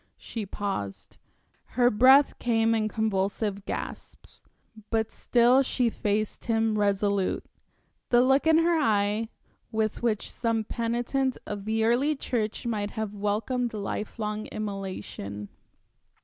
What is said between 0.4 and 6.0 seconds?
paused, her breath came in convulsive gasps, but still she